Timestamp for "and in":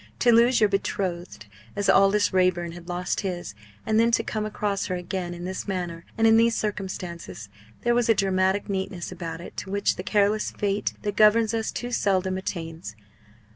6.17-6.37